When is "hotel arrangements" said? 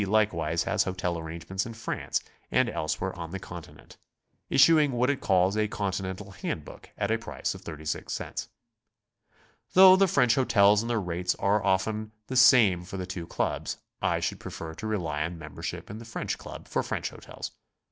0.85-1.63